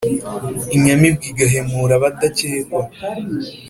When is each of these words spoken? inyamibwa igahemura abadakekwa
inyamibwa 0.75 1.23
igahemura 1.31 1.93
abadakekwa 1.97 2.81